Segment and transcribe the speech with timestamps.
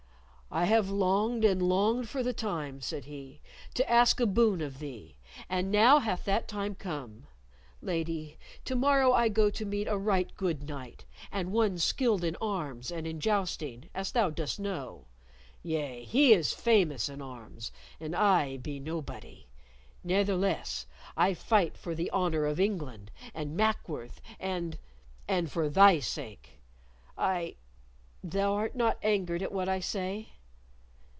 [0.53, 3.39] "I have longed and longed for the time," said he,
[3.73, 5.15] "to ask a boon of thee,
[5.47, 7.25] and now hath that time come.
[7.81, 12.35] Lady, to morrow I go to meet a right good knight, and one skilled in
[12.41, 15.05] arms and in jousting, as thou dost know.
[15.63, 19.47] Yea, he is famous in arms, and I be nobody.
[20.03, 24.77] Ne'theless, I fight for the honor of England and Mackworth and
[25.29, 26.59] and for thy sake.
[27.17, 27.55] I
[28.21, 30.33] Thou art not angered at what I say?"